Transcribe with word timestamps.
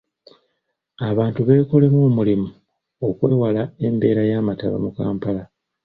Abantu 1.09 1.39
beekolemu 1.47 1.97
omulimu 2.07 2.47
okwewala 3.07 3.63
embeera 3.87 4.21
y’amataba 4.29 4.77
mu 4.85 4.91
Kampala. 4.97 5.43